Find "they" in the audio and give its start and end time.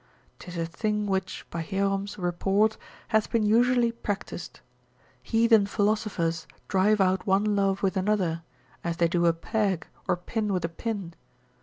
8.97-9.07